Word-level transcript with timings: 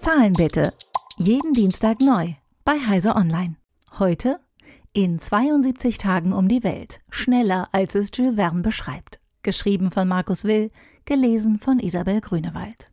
Zahlen 0.00 0.32
bitte. 0.32 0.72
Jeden 1.18 1.52
Dienstag 1.52 2.00
neu 2.00 2.32
bei 2.64 2.72
Heiser 2.86 3.16
Online. 3.16 3.56
Heute 3.98 4.40
in 4.94 5.18
72 5.18 5.98
Tagen 5.98 6.32
um 6.32 6.48
die 6.48 6.64
Welt. 6.64 7.00
Schneller 7.10 7.68
als 7.72 7.94
es 7.94 8.08
Jules 8.14 8.36
Verne 8.36 8.62
beschreibt. 8.62 9.20
Geschrieben 9.42 9.90
von 9.90 10.08
Markus 10.08 10.44
Will, 10.44 10.70
gelesen 11.04 11.58
von 11.58 11.78
Isabel 11.80 12.22
Grünewald. 12.22 12.90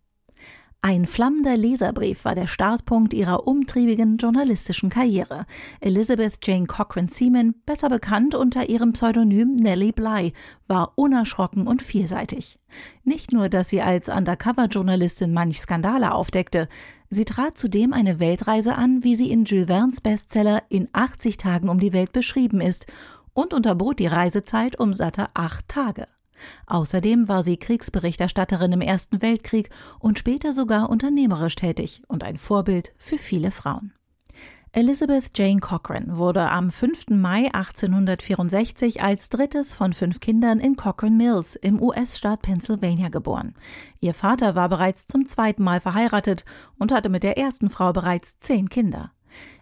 Ein 0.82 1.08
flammender 1.08 1.58
Leserbrief 1.58 2.24
war 2.24 2.36
der 2.36 2.48
Startpunkt 2.48 3.14
ihrer 3.14 3.48
umtriebigen 3.48 4.18
journalistischen 4.18 4.90
Karriere. 4.90 5.46
Elizabeth 5.82 6.38
Jane 6.44 6.68
Cochrane 6.68 7.08
Seaman, 7.08 7.56
besser 7.66 7.90
bekannt 7.90 8.36
unter 8.36 8.70
ihrem 8.70 8.94
Pseudonym 8.94 9.56
Nellie 9.56 9.92
Bly, 9.92 10.34
war 10.68 10.94
unerschrocken 10.96 11.68
und 11.68 11.82
vielseitig. 11.82 12.60
Nicht 13.04 13.34
nur, 13.34 13.50
dass 13.50 13.70
sie 13.70 13.82
als 13.82 14.08
Undercover-Journalistin 14.08 15.34
manch 15.34 15.60
Skandale 15.60 16.14
aufdeckte, 16.14 16.70
sie 17.10 17.26
trat 17.26 17.58
zudem 17.58 17.92
eine 17.92 18.20
Weltreise 18.20 18.76
an, 18.76 19.04
wie 19.04 19.16
sie 19.16 19.32
in 19.32 19.46
Jules 19.46 19.68
Verne's 19.68 20.00
Bestseller 20.00 20.62
In 20.70 20.90
80 20.94 21.38
Tagen 21.38 21.70
um 21.70 21.80
die 21.80 21.94
Welt 21.94 22.14
beschrieben 22.14 22.62
ist, 22.62 22.86
und 23.34 23.54
unterbot 23.54 24.00
die 24.00 24.08
Reisezeit 24.08 24.80
um 24.80 24.94
satte 24.94 25.28
acht 25.34 25.68
Tage. 25.68 26.08
Außerdem 26.66 27.28
war 27.28 27.44
sie 27.44 27.58
Kriegsberichterstatterin 27.58 28.74
im 28.74 28.82
Ersten 28.82 29.22
Weltkrieg 29.22 29.70
und 30.00 30.20
später 30.20 30.54
sogar 30.54 30.90
unternehmerisch 30.90 31.56
tätig 31.56 32.02
und 32.08 32.24
ein 32.24 32.38
Vorbild 32.38 32.94
für 32.98 33.18
viele 33.18 33.52
Frauen. 33.52 33.94
Elizabeth 34.74 35.36
Jane 35.36 35.60
Cochrane 35.60 36.18
wurde 36.18 36.52
am 36.52 36.70
5. 36.70 37.10
Mai 37.10 37.50
1864 37.52 39.02
als 39.02 39.30
drittes 39.30 39.74
von 39.74 39.94
fünf 39.94 40.20
Kindern 40.20 40.60
in 40.60 40.76
Cochrane 40.76 41.16
Mills 41.16 41.56
im 41.56 41.82
US-Staat 41.82 42.44
Pennsylvania 42.44 43.10
geboren. 43.10 43.56
Ihr 44.02 44.14
Vater 44.14 44.54
war 44.54 44.70
bereits 44.70 45.08
zum 45.08 45.26
zweiten 45.26 45.64
Mal 45.64 45.80
verheiratet 45.80 46.46
und 46.78 46.92
hatte 46.92 47.10
mit 47.10 47.24
der 47.24 47.40
ersten 47.40 47.72
Frau 47.72 47.92
bereits 47.92 48.38
zehn 48.40 48.70
Kinder. 48.70 49.12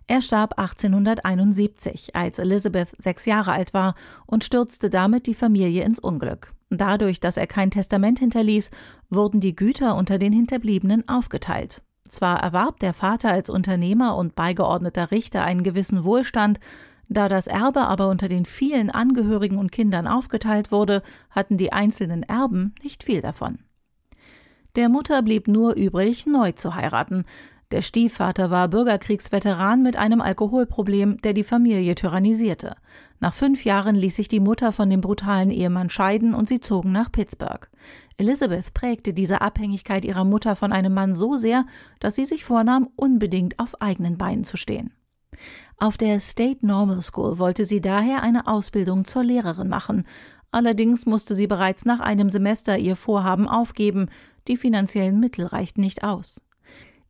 Er 0.07 0.21
starb 0.21 0.59
1871, 0.59 2.15
als 2.15 2.37
Elizabeth 2.37 2.89
sechs 2.97 3.25
Jahre 3.25 3.53
alt 3.53 3.73
war 3.73 3.95
und 4.27 4.43
stürzte 4.43 4.89
damit 4.89 5.25
die 5.25 5.33
Familie 5.33 5.83
ins 5.83 5.99
Unglück. 5.99 6.53
Dadurch, 6.69 7.19
dass 7.19 7.37
er 7.37 7.47
kein 7.47 7.71
Testament 7.71 8.19
hinterließ, 8.19 8.69
wurden 9.09 9.39
die 9.39 9.55
Güter 9.55 9.95
unter 9.95 10.19
den 10.19 10.33
Hinterbliebenen 10.33 11.07
aufgeteilt. 11.09 11.81
Zwar 12.07 12.39
erwarb 12.39 12.79
der 12.79 12.93
Vater 12.93 13.31
als 13.31 13.49
Unternehmer 13.49 14.15
und 14.15 14.35
beigeordneter 14.35 15.09
Richter 15.09 15.43
einen 15.43 15.63
gewissen 15.63 16.03
Wohlstand, 16.03 16.59
da 17.07 17.29
das 17.29 17.47
Erbe 17.47 17.81
aber 17.81 18.09
unter 18.09 18.27
den 18.27 18.45
vielen 18.45 18.89
Angehörigen 18.89 19.57
und 19.57 19.71
Kindern 19.71 20.07
aufgeteilt 20.07 20.71
wurde, 20.71 21.01
hatten 21.29 21.57
die 21.57 21.73
einzelnen 21.73 22.23
Erben 22.23 22.73
nicht 22.83 23.03
viel 23.03 23.21
davon. 23.21 23.59
Der 24.75 24.89
Mutter 24.89 25.21
blieb 25.21 25.47
nur 25.47 25.75
übrig, 25.75 26.25
neu 26.25 26.51
zu 26.51 26.75
heiraten, 26.75 27.25
der 27.75 27.81
Stiefvater 27.81 28.51
war 28.51 28.69
Bürgerkriegsveteran 28.69 29.83
mit 29.83 29.97
einem 29.97 30.21
Alkoholproblem, 30.21 31.21
der 31.23 31.33
die 31.33 31.43
Familie 31.43 31.93
tyrannisierte. 31.93 32.77
Nach 33.19 33.33
fünf 33.33 33.65
Jahren 33.65 33.95
ließ 33.95 34.15
sich 34.15 34.29
die 34.29 34.39
Mutter 34.39 34.71
von 34.71 34.89
dem 34.89 35.01
brutalen 35.01 35.51
Ehemann 35.51 35.89
scheiden 35.89 36.33
und 36.33 36.47
sie 36.47 36.61
zogen 36.61 36.93
nach 36.93 37.11
Pittsburgh. 37.11 37.69
Elizabeth 38.15 38.73
prägte 38.73 39.13
diese 39.13 39.41
Abhängigkeit 39.41 40.05
ihrer 40.05 40.23
Mutter 40.23 40.55
von 40.55 40.71
einem 40.71 40.93
Mann 40.93 41.13
so 41.13 41.35
sehr, 41.35 41.65
dass 41.99 42.15
sie 42.15 42.23
sich 42.23 42.45
vornahm, 42.45 42.87
unbedingt 42.95 43.59
auf 43.59 43.81
eigenen 43.81 44.17
Beinen 44.17 44.45
zu 44.45 44.55
stehen. 44.55 44.93
Auf 45.75 45.97
der 45.97 46.21
State 46.21 46.65
Normal 46.65 47.01
School 47.01 47.39
wollte 47.39 47.65
sie 47.65 47.81
daher 47.81 48.23
eine 48.23 48.47
Ausbildung 48.47 49.03
zur 49.03 49.25
Lehrerin 49.25 49.67
machen. 49.67 50.05
Allerdings 50.49 51.05
musste 51.05 51.35
sie 51.35 51.47
bereits 51.47 51.83
nach 51.83 51.99
einem 51.99 52.29
Semester 52.29 52.77
ihr 52.77 52.95
Vorhaben 52.95 53.49
aufgeben. 53.49 54.07
Die 54.47 54.55
finanziellen 54.55 55.19
Mittel 55.19 55.45
reichten 55.45 55.81
nicht 55.81 56.05
aus. 56.05 56.39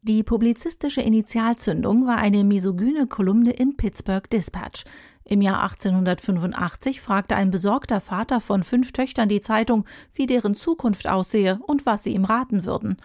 Die 0.07 0.21
publizistische 0.21 1.01
Initialzündung 1.01 2.05
war 2.05 2.17
eine 2.17 2.43
misogyne 2.43 3.07
Kolumne 3.07 3.49
im 3.53 3.75
Pittsburgh 3.75 4.29
Dispatch. 4.29 4.83
Im 5.23 5.41
Jahr 5.41 5.63
1885 5.63 7.01
fragte 7.01 7.35
ein 7.35 7.49
besorgter 7.49 7.99
Vater 7.99 8.39
von 8.39 8.61
fünf 8.61 8.91
Töchtern 8.91 9.29
die 9.29 9.41
Zeitung, 9.41 9.83
wie 10.13 10.27
deren 10.27 10.53
Zukunft 10.53 11.07
aussehe 11.07 11.57
und 11.65 11.87
was 11.87 12.03
sie 12.03 12.13
ihm 12.13 12.23
raten 12.23 12.65
würden. 12.65 12.97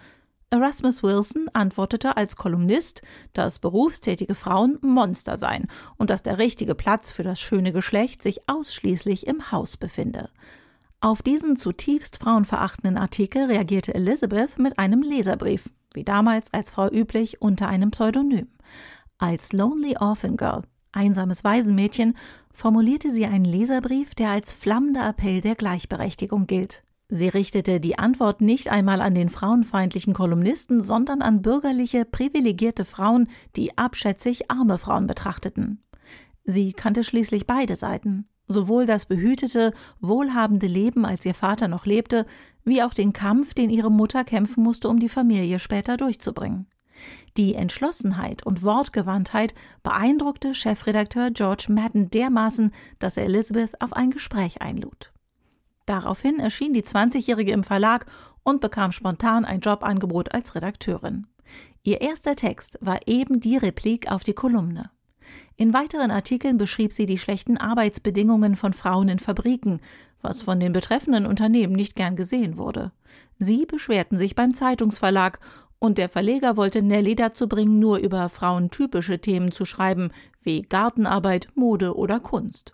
Erasmus 0.51 1.01
Wilson 1.01 1.49
antwortete 1.53 2.17
als 2.17 2.35
Kolumnist, 2.35 3.01
dass 3.33 3.57
berufstätige 3.57 4.35
Frauen 4.35 4.77
Monster 4.81 5.37
seien 5.37 5.69
und 5.97 6.11
dass 6.11 6.21
der 6.21 6.37
richtige 6.37 6.75
Platz 6.75 7.11
für 7.11 7.23
das 7.23 7.41
schöne 7.41 7.73
Geschlecht 7.73 8.21
sich 8.21 8.47
ausschließlich 8.47 9.25
im 9.25 9.51
Haus 9.51 9.75
befinde. 9.75 10.29
Auf 11.03 11.23
diesen 11.23 11.57
zutiefst 11.57 12.19
frauenverachtenden 12.19 12.95
Artikel 12.95 13.45
reagierte 13.45 13.95
Elizabeth 13.95 14.59
mit 14.59 14.77
einem 14.77 15.01
Leserbrief, 15.01 15.71
wie 15.95 16.03
damals 16.03 16.53
als 16.53 16.69
Frau 16.69 16.91
üblich, 16.91 17.41
unter 17.41 17.67
einem 17.67 17.89
Pseudonym. 17.89 18.47
Als 19.17 19.51
Lonely 19.51 19.97
Orphan 19.99 20.37
Girl, 20.37 20.61
einsames 20.91 21.43
Waisenmädchen, 21.43 22.15
formulierte 22.53 23.09
sie 23.09 23.25
einen 23.25 23.45
Leserbrief, 23.45 24.13
der 24.13 24.29
als 24.29 24.53
flammender 24.53 25.09
Appell 25.09 25.41
der 25.41 25.55
Gleichberechtigung 25.55 26.45
gilt. 26.45 26.83
Sie 27.09 27.29
richtete 27.29 27.79
die 27.79 27.97
Antwort 27.97 28.41
nicht 28.41 28.69
einmal 28.69 29.01
an 29.01 29.15
den 29.15 29.29
frauenfeindlichen 29.29 30.13
Kolumnisten, 30.13 30.81
sondern 30.81 31.23
an 31.23 31.41
bürgerliche, 31.41 32.05
privilegierte 32.05 32.85
Frauen, 32.85 33.27
die 33.55 33.75
abschätzig 33.75 34.51
arme 34.51 34.77
Frauen 34.77 35.07
betrachteten. 35.07 35.81
Sie 36.43 36.73
kannte 36.73 37.03
schließlich 37.03 37.47
beide 37.47 37.75
Seiten, 37.75 38.27
sowohl 38.47 38.85
das 38.85 39.05
behütete, 39.05 39.73
wohlhabende 39.99 40.67
Leben, 40.67 41.05
als 41.05 41.25
ihr 41.25 41.33
Vater 41.33 41.67
noch 41.67 41.85
lebte, 41.85 42.25
wie 42.63 42.83
auch 42.83 42.93
den 42.93 43.13
Kampf, 43.13 43.53
den 43.53 43.69
ihre 43.69 43.91
Mutter 43.91 44.23
kämpfen 44.23 44.63
musste, 44.63 44.89
um 44.89 44.99
die 44.99 45.09
Familie 45.09 45.59
später 45.59 45.97
durchzubringen. 45.97 46.67
Die 47.37 47.55
Entschlossenheit 47.55 48.45
und 48.45 48.63
Wortgewandtheit 48.63 49.55
beeindruckte 49.83 50.53
Chefredakteur 50.53 51.31
George 51.31 51.67
Madden 51.69 52.11
dermaßen, 52.11 52.71
dass 52.99 53.17
er 53.17 53.25
Elizabeth 53.25 53.79
auf 53.81 53.93
ein 53.93 54.11
Gespräch 54.11 54.61
einlud. 54.61 55.11
Daraufhin 55.85 56.39
erschien 56.39 56.73
die 56.73 56.83
20-Jährige 56.83 57.51
im 57.51 57.63
Verlag 57.63 58.05
und 58.43 58.61
bekam 58.61 58.91
spontan 58.91 59.45
ein 59.45 59.61
Jobangebot 59.61 60.33
als 60.33 60.55
Redakteurin. 60.55 61.27
Ihr 61.83 62.01
erster 62.01 62.35
Text 62.35 62.77
war 62.81 62.99
eben 63.07 63.39
die 63.39 63.57
Replik 63.57 64.11
auf 64.11 64.23
die 64.23 64.33
Kolumne. 64.33 64.91
In 65.61 65.75
weiteren 65.75 66.09
Artikeln 66.09 66.57
beschrieb 66.57 66.91
sie 66.91 67.05
die 67.05 67.19
schlechten 67.19 67.55
Arbeitsbedingungen 67.55 68.55
von 68.55 68.73
Frauen 68.73 69.09
in 69.09 69.19
Fabriken, 69.19 69.79
was 70.19 70.41
von 70.41 70.59
den 70.59 70.73
betreffenden 70.73 71.27
Unternehmen 71.27 71.73
nicht 71.73 71.95
gern 71.95 72.15
gesehen 72.15 72.57
wurde. 72.57 72.91
Sie 73.37 73.67
beschwerten 73.67 74.17
sich 74.17 74.33
beim 74.33 74.55
Zeitungsverlag 74.55 75.39
und 75.77 75.99
der 75.99 76.09
Verleger 76.09 76.57
wollte 76.57 76.81
Nelly 76.81 77.15
dazu 77.15 77.47
bringen, 77.47 77.77
nur 77.77 77.99
über 77.99 78.27
frauentypische 78.27 79.19
Themen 79.19 79.51
zu 79.51 79.65
schreiben, 79.65 80.09
wie 80.41 80.63
Gartenarbeit, 80.63 81.49
Mode 81.53 81.95
oder 81.95 82.19
Kunst. 82.19 82.73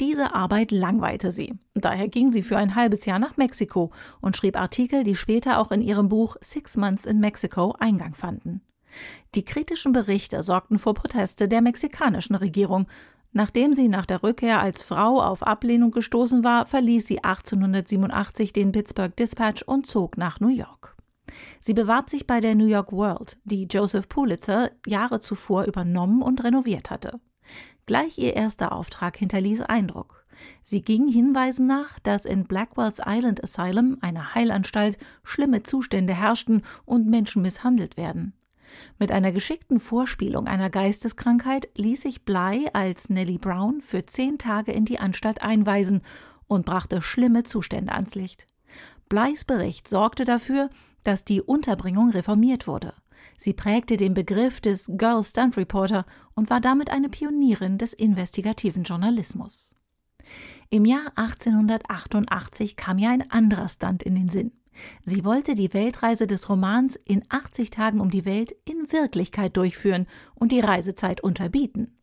Diese 0.00 0.34
Arbeit 0.34 0.70
langweilte 0.70 1.30
sie. 1.30 1.58
Daher 1.74 2.08
ging 2.08 2.30
sie 2.30 2.42
für 2.42 2.56
ein 2.56 2.74
halbes 2.74 3.04
Jahr 3.04 3.18
nach 3.18 3.36
Mexiko 3.36 3.90
und 4.22 4.34
schrieb 4.34 4.58
Artikel, 4.58 5.04
die 5.04 5.14
später 5.14 5.58
auch 5.58 5.70
in 5.72 5.82
ihrem 5.82 6.08
Buch 6.08 6.38
Six 6.40 6.78
Months 6.78 7.04
in 7.04 7.20
Mexico 7.20 7.74
Eingang 7.78 8.14
fanden. 8.14 8.62
Die 9.34 9.44
kritischen 9.44 9.92
Berichte 9.92 10.42
sorgten 10.42 10.78
vor 10.78 10.94
Proteste 10.94 11.48
der 11.48 11.60
mexikanischen 11.60 12.34
Regierung, 12.34 12.86
Nachdem 13.32 13.74
sie 13.74 13.88
nach 13.88 14.06
der 14.06 14.22
Rückkehr 14.22 14.60
als 14.60 14.82
Frau 14.82 15.20
auf 15.22 15.42
Ablehnung 15.42 15.90
gestoßen 15.90 16.44
war, 16.44 16.66
verließ 16.66 17.06
sie 17.06 17.22
1887 17.22 18.52
den 18.52 18.72
Pittsburgh 18.72 19.14
Dispatch 19.14 19.62
und 19.62 19.86
zog 19.86 20.16
nach 20.16 20.40
New 20.40 20.48
York. 20.48 20.96
Sie 21.60 21.74
bewarb 21.74 22.08
sich 22.08 22.26
bei 22.26 22.40
der 22.40 22.54
New 22.54 22.66
York 22.66 22.90
World, 22.90 23.38
die 23.44 23.64
Joseph 23.64 24.08
Pulitzer 24.08 24.70
Jahre 24.86 25.20
zuvor 25.20 25.64
übernommen 25.64 26.22
und 26.22 26.42
renoviert 26.42 26.90
hatte. 26.90 27.20
Gleich 27.86 28.18
ihr 28.18 28.34
erster 28.34 28.72
Auftrag 28.72 29.16
hinterließ 29.16 29.62
Eindruck. 29.62 30.24
Sie 30.62 30.82
ging 30.82 31.08
Hinweisen 31.08 31.66
nach, 31.66 31.98
dass 32.00 32.24
in 32.24 32.44
Blackwell's 32.44 33.00
Island 33.04 33.42
Asylum, 33.42 33.98
einer 34.00 34.34
Heilanstalt, 34.34 34.96
schlimme 35.22 35.64
Zustände 35.64 36.14
herrschten 36.14 36.62
und 36.84 37.06
Menschen 37.06 37.42
misshandelt 37.42 37.96
werden. 37.96 38.34
Mit 38.98 39.12
einer 39.12 39.32
geschickten 39.32 39.80
Vorspielung 39.80 40.46
einer 40.46 40.70
Geisteskrankheit 40.70 41.68
ließ 41.76 42.02
sich 42.02 42.24
Bly 42.24 42.68
als 42.72 43.10
Nellie 43.10 43.38
Brown 43.38 43.80
für 43.80 44.06
zehn 44.06 44.38
Tage 44.38 44.72
in 44.72 44.84
die 44.84 44.98
Anstalt 44.98 45.42
einweisen 45.42 46.02
und 46.46 46.66
brachte 46.66 47.02
schlimme 47.02 47.44
Zustände 47.44 47.92
ans 47.92 48.14
Licht. 48.14 48.46
Blys 49.08 49.44
Bericht 49.44 49.88
sorgte 49.88 50.24
dafür, 50.24 50.70
dass 51.04 51.24
die 51.24 51.40
Unterbringung 51.40 52.10
reformiert 52.10 52.66
wurde. 52.66 52.92
Sie 53.36 53.52
prägte 53.52 53.96
den 53.96 54.14
Begriff 54.14 54.60
des 54.60 54.90
Girl 54.96 55.22
Stunt 55.22 55.56
Reporter 55.56 56.06
und 56.34 56.50
war 56.50 56.60
damit 56.60 56.90
eine 56.90 57.08
Pionierin 57.08 57.78
des 57.78 57.92
investigativen 57.92 58.82
Journalismus. 58.82 59.74
Im 60.70 60.84
Jahr 60.84 61.12
1888 61.14 62.76
kam 62.76 62.98
ihr 62.98 63.10
ein 63.10 63.30
anderer 63.30 63.68
Stunt 63.68 64.02
in 64.02 64.14
den 64.14 64.28
Sinn. 64.28 64.52
Sie 65.04 65.24
wollte 65.24 65.54
die 65.54 65.72
Weltreise 65.74 66.26
des 66.26 66.48
Romans 66.48 66.96
in 67.04 67.24
80 67.28 67.70
Tagen 67.70 68.00
um 68.00 68.10
die 68.10 68.24
Welt 68.24 68.54
in 68.64 68.90
Wirklichkeit 68.92 69.56
durchführen 69.56 70.06
und 70.34 70.52
die 70.52 70.60
Reisezeit 70.60 71.20
unterbieten. 71.20 71.98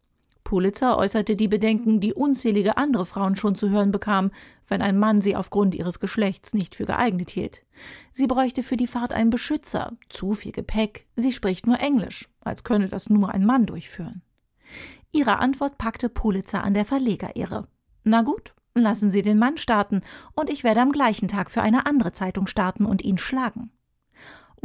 Pulitzer 0.46 0.98
äußerte 0.98 1.36
die 1.36 1.48
Bedenken, 1.48 2.00
die 2.00 2.14
unzählige 2.14 2.78
andere 2.78 3.08
Frauen 3.08 3.36
schon 3.36 3.56
zu 3.56 3.72
hören 3.72 3.92
bekamen, 3.92 4.32
wenn 4.68 4.84
ein 4.84 4.98
Mann 4.98 5.20
sie 5.20 5.36
aufgrund 5.36 5.74
ihres 5.74 6.00
Geschlechts 6.00 6.54
nicht 6.54 6.76
für 6.76 6.86
geeignet 6.86 7.32
hielt. 7.32 7.64
Sie 8.14 8.28
bräuchte 8.28 8.62
für 8.62 8.78
die 8.78 8.88
Fahrt 8.88 9.12
einen 9.12 9.32
Beschützer, 9.32 9.94
zu 10.08 10.36
viel 10.36 10.52
Gepäck, 10.52 11.08
sie 11.16 11.32
spricht 11.32 11.66
nur 11.66 11.80
Englisch, 11.80 12.30
als 12.42 12.64
könne 12.64 12.90
das 12.90 13.10
nur 13.10 13.30
ein 13.32 13.44
Mann 13.44 13.66
durchführen. 13.66 14.22
Ihre 15.12 15.40
Antwort 15.40 15.80
packte 15.80 16.10
Pulitzer 16.10 16.64
an 16.64 16.76
der 16.76 16.86
Verlegerehre. 16.86 17.68
Na 18.04 18.22
gut, 18.22 18.54
lassen 18.76 19.10
Sie 19.10 19.22
den 19.22 19.40
Mann 19.40 19.58
starten, 19.58 20.02
und 20.34 20.50
ich 20.50 20.64
werde 20.64 20.82
am 20.82 20.92
gleichen 20.92 21.28
Tag 21.28 21.50
für 21.50 21.62
eine 21.62 21.86
andere 21.86 22.12
Zeitung 22.12 22.48
starten 22.48 22.86
und 22.86 23.04
ihn 23.04 23.18
schlagen 23.18 23.72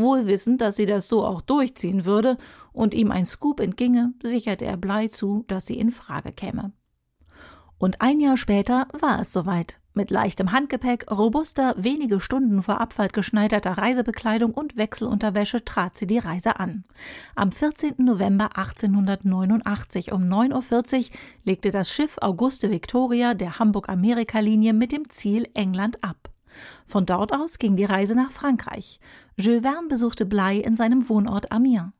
wohl 0.00 0.26
wissend, 0.26 0.60
dass 0.60 0.76
sie 0.76 0.86
das 0.86 1.08
so 1.08 1.24
auch 1.24 1.42
durchziehen 1.42 2.04
würde 2.04 2.36
und 2.72 2.94
ihm 2.94 3.10
ein 3.10 3.26
Scoop 3.26 3.60
entginge, 3.60 4.14
sicherte 4.22 4.64
er 4.64 4.76
Blei 4.76 5.08
zu, 5.08 5.44
dass 5.46 5.66
sie 5.66 5.78
in 5.78 5.90
Frage 5.90 6.32
käme. 6.32 6.72
Und 7.80 8.02
ein 8.02 8.20
Jahr 8.20 8.36
später 8.36 8.86
war 8.92 9.20
es 9.20 9.32
soweit. 9.32 9.80
Mit 9.94 10.10
leichtem 10.10 10.52
Handgepäck, 10.52 11.10
robuster, 11.10 11.74
wenige 11.78 12.20
Stunden 12.20 12.62
vor 12.62 12.78
Abfahrt 12.78 13.14
geschneiderter 13.14 13.72
Reisebekleidung 13.72 14.52
und 14.52 14.76
Wechselunterwäsche 14.76 15.64
trat 15.64 15.96
sie 15.96 16.06
die 16.06 16.18
Reise 16.18 16.60
an. 16.60 16.84
Am 17.34 17.50
14. 17.50 17.94
November 17.96 18.56
1889 18.56 20.12
um 20.12 20.24
9.40 20.24 20.98
Uhr 20.98 21.16
legte 21.44 21.70
das 21.70 21.90
Schiff 21.90 22.18
Auguste 22.20 22.70
Victoria 22.70 23.32
der 23.32 23.58
Hamburg-Amerika-Linie 23.58 24.74
mit 24.74 24.92
dem 24.92 25.08
Ziel 25.08 25.48
England 25.54 26.04
ab. 26.04 26.28
Von 26.84 27.06
dort 27.06 27.32
aus 27.32 27.58
ging 27.58 27.76
die 27.76 27.86
Reise 27.86 28.14
nach 28.14 28.30
Frankreich. 28.30 29.00
Jules 29.38 29.62
Verne 29.62 29.88
besuchte 29.88 30.26
Blei 30.26 30.58
in 30.58 30.76
seinem 30.76 31.08
Wohnort 31.08 31.50
Amiens. 31.50 31.92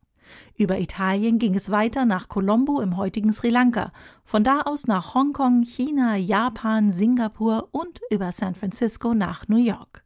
Über 0.57 0.79
Italien 0.79 1.39
ging 1.39 1.55
es 1.55 1.71
weiter 1.71 2.05
nach 2.05 2.29
Colombo 2.29 2.81
im 2.81 2.97
heutigen 2.97 3.33
Sri 3.33 3.49
Lanka, 3.49 3.93
von 4.25 4.45
da 4.45 4.63
aus 4.63 4.87
nach 4.87 5.15
Hongkong, 5.15 5.63
China, 5.63 6.17
Japan, 6.17 6.91
Singapur 6.91 7.69
und 7.73 8.01
über 8.11 8.33
San 8.33 8.55
Francisco 8.55 9.15
nach 9.15 9.49
New 9.49 9.57
York. 9.57 10.05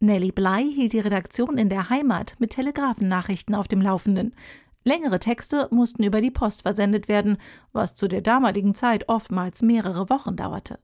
Nellie 0.00 0.32
Bly 0.32 0.72
hielt 0.74 0.92
die 0.92 1.00
Redaktion 1.00 1.56
in 1.56 1.68
der 1.68 1.88
Heimat 1.88 2.34
mit 2.38 2.50
Telegrafennachrichten 2.50 3.54
auf 3.54 3.68
dem 3.68 3.80
Laufenden. 3.80 4.34
Längere 4.84 5.18
Texte 5.18 5.68
mussten 5.70 6.04
über 6.04 6.20
die 6.20 6.30
Post 6.30 6.62
versendet 6.62 7.08
werden, 7.08 7.38
was 7.72 7.94
zu 7.94 8.06
der 8.06 8.20
damaligen 8.20 8.74
Zeit 8.74 9.08
oftmals 9.08 9.62
mehrere 9.62 10.10
Wochen 10.10 10.36
dauerte. 10.36 10.78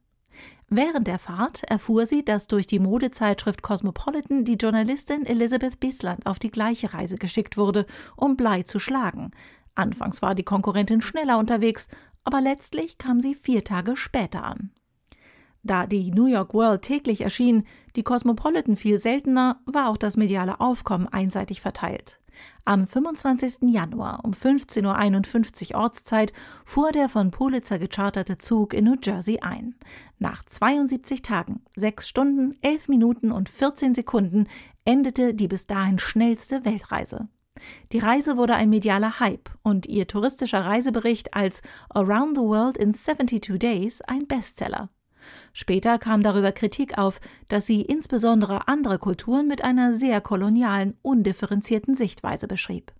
Während 0.72 1.08
der 1.08 1.19
Fahrt 1.19 1.64
erfuhr 1.64 2.06
sie, 2.06 2.25
dass 2.25 2.46
durch 2.46 2.64
die 2.64 2.78
Modezeitschrift 2.78 3.61
Cosmopolitan 3.61 4.44
die 4.44 4.55
Journalistin 4.55 5.26
Elizabeth 5.26 5.81
Bisland 5.81 6.26
auf 6.26 6.38
die 6.38 6.52
gleiche 6.52 6.94
Reise 6.94 7.17
geschickt 7.17 7.56
wurde, 7.56 7.87
um 8.14 8.37
Blei 8.37 8.62
zu 8.62 8.78
schlagen. 8.78 9.32
Anfangs 9.75 10.22
war 10.22 10.37
die 10.37 10.44
Konkurrentin 10.44 11.00
schneller 11.00 11.38
unterwegs, 11.38 11.88
aber 12.22 12.40
letztlich 12.40 12.99
kam 12.99 13.20
sie 13.20 13.34
vier 13.34 13.64
Tage 13.64 13.96
später 13.96 14.44
an. 14.44 14.70
Da 15.64 15.88
die 15.88 16.12
New 16.12 16.26
York 16.26 16.55
World 16.55 16.82
täglich 16.82 17.22
erschien, 17.22 17.67
die 17.96 18.05
Cosmopolitan 18.05 18.76
viel 18.76 18.99
seltener, 18.99 19.61
war 19.67 19.88
auch 19.88 19.96
das 19.96 20.17
mediale 20.17 20.61
Aufkommen 20.61 21.08
einseitig 21.08 21.61
verteilt. 21.61 22.19
Am 22.65 22.87
25. 22.87 23.71
Januar 23.71 24.21
um 24.25 24.33
15.51 24.33 25.75
Uhr 25.75 25.81
Ortszeit 25.81 26.33
fuhr 26.65 26.93
der 26.93 27.09
von 27.09 27.31
Pulitzer 27.31 27.79
gecharterte 27.79 28.37
Zug 28.37 28.75
in 28.75 28.85
New 28.85 28.97
Jersey 29.03 29.41
ein. 29.41 29.75
Nach 30.19 30.45
72 30.45 31.23
Tagen, 31.23 31.63
6 31.77 32.09
Stunden, 32.09 32.57
11 32.63 32.89
Minuten 32.89 33.33
und 33.33 33.49
14 33.49 33.95
Sekunden 33.95 34.47
endete 34.85 35.35
die 35.35 35.49
bis 35.49 35.67
dahin 35.67 35.99
schnellste 35.99 36.65
Weltreise. 36.65 37.29
Die 37.93 37.99
Reise 37.99 38.37
wurde 38.37 38.55
ein 38.55 38.71
medialer 38.71 39.21
Hype 39.21 39.51
und 39.63 39.87
ihr 39.87 40.07
touristischer 40.07 40.65
Reisebericht 40.65 41.35
als 41.35 41.63
Around 41.91 42.37
the 42.37 42.43
World 42.43 42.77
in 42.77 42.95
72 42.95 43.59
Days 43.59 44.01
ein 44.03 44.27
Bestseller. 44.27 44.89
Später 45.53 45.99
kam 45.99 46.23
darüber 46.23 46.53
Kritik 46.53 46.99
auf, 46.99 47.21
dass 47.49 47.67
sie 47.67 47.82
insbesondere 47.82 48.69
andere 48.69 48.99
Kulturen 48.99 49.47
mit 49.47 49.62
einer 49.65 49.93
sehr 49.93 50.21
kolonialen, 50.21 50.97
undifferenzierten 51.03 51.94
Sichtweise 51.94 52.47
beschrieb. 52.47 52.93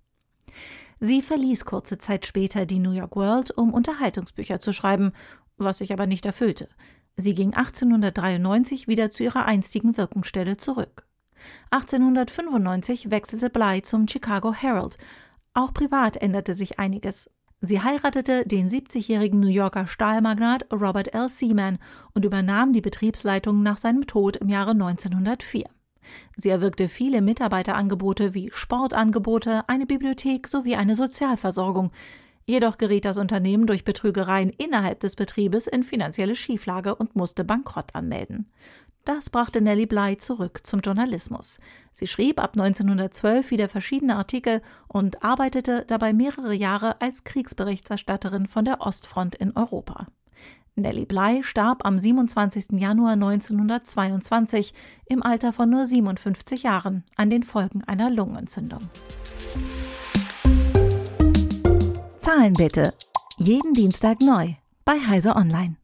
Sie 1.00 1.23
verließ 1.23 1.65
kurze 1.65 1.99
Zeit 1.99 2.27
später 2.27 2.67
die 2.67 2.79
New 2.79 2.93
York 2.93 3.17
World, 3.17 3.56
um 3.56 3.73
Unterhaltungsbücher 3.73 4.61
zu 4.61 4.73
schreiben, 4.73 5.12
was 5.56 5.79
sich 5.79 5.93
aber 5.93 6.06
nicht 6.06 6.27
erfüllte. 6.27 6.69
Sie 7.17 7.35
ging 7.35 7.55
1893 7.55 8.88
wieder 8.88 9.11
zu 9.11 9.23
ihrer 9.23 9.47
einstigen 9.47 9.97
Wirkungsstelle 9.97 10.56
zurück. 10.56 11.06
1895 11.71 13.11
wechselte 13.11 13.50
Bly 13.50 13.82
zum 13.82 14.09
Chicago 14.09 14.53
Herald. 14.53 14.99
Auch 15.55 15.73
privat 15.73 16.17
änderte 16.17 16.55
sich 16.55 16.79
einiges. 16.79 17.31
Sie 17.62 17.83
heiratete 17.83 18.47
den 18.47 18.71
70-jährigen 18.71 19.39
New 19.39 19.49
Yorker 19.49 19.87
Stahlmagnat 19.87 20.73
Robert 20.73 21.12
L. 21.12 21.29
Seaman 21.29 21.79
und 22.15 22.25
übernahm 22.25 22.73
die 22.73 22.81
Betriebsleitung 22.81 23.62
nach 23.62 23.77
seinem 23.77 24.07
Tod 24.07 24.37
im 24.37 24.49
Jahre 24.49 24.71
1904. 24.71 25.65
Sie 26.37 26.49
erwirkte 26.49 26.89
viele 26.89 27.21
Mitarbeiterangebote 27.21 28.33
wie 28.33 28.51
Sportangebote, 28.55 29.69
eine 29.69 29.85
Bibliothek 29.85 30.49
sowie 30.49 30.77
eine 30.77 30.97
Sozialversorgung. 30.97 31.91
Jedoch 32.47 32.79
geriet 32.79 33.05
das 33.05 33.19
Unternehmen 33.19 33.67
durch 33.67 33.85
Betrügereien 33.85 34.49
innerhalb 34.49 35.01
des 35.01 35.15
Betriebes 35.15 35.67
in 35.67 35.83
finanzielle 35.83 36.37
Schieflage 36.37 36.95
und 36.95 37.15
musste 37.15 37.45
Bankrott 37.45 37.95
anmelden. 37.95 38.51
Das 39.05 39.31
brachte 39.31 39.61
Nellie 39.61 39.87
Bly 39.87 40.19
zurück 40.19 40.61
zum 40.64 40.81
Journalismus. 40.81 41.58
Sie 41.93 42.06
schrieb 42.06 42.38
ab 42.38 42.52
1912 42.52 43.50
wieder 43.50 43.69
verschiedene 43.69 44.17
Artikel 44.17 44.61
und 44.88 45.25
arbeitete 45.25 45.85
dabei 45.87 46.12
mehrere 46.12 46.55
Jahre 46.55 47.00
als 47.00 47.25
Kriegsberichterstatterin 47.25 48.47
von 48.47 48.64
der 48.64 48.81
Ostfront 48.82 49.35
in 49.35 49.56
Europa. 49.56 50.06
Nellie 50.76 51.06
Bly 51.06 51.43
starb 51.43 51.85
am 51.85 51.99
27. 51.99 52.81
Januar 52.81 53.12
1922 53.12 54.75
im 55.06 55.23
Alter 55.23 55.53
von 55.53 55.69
nur 55.69 55.87
57 55.87 56.62
Jahren 56.62 57.05
an 57.17 57.31
den 57.31 57.43
Folgen 57.43 57.82
einer 57.85 58.11
Lungenentzündung. 58.11 58.88
Zahlen 62.17 62.53
bitte. 62.53 62.94
Jeden 63.38 63.73
Dienstag 63.75 64.20
neu 64.20 64.55
bei 64.85 65.00
Heise 65.00 65.35
Online. 65.35 65.80